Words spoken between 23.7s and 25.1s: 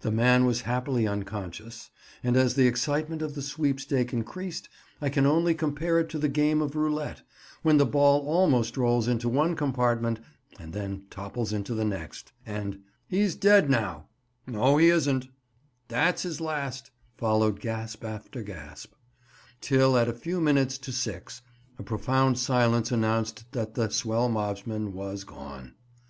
the swell mobsman